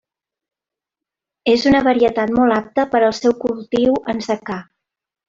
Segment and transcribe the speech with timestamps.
[1.51, 4.59] És una varietat molt apta per al seu cultiu en secà.